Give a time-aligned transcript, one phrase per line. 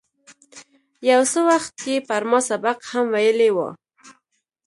[1.09, 3.57] یو څه وخت یې پر ما سبق هم ویلی و.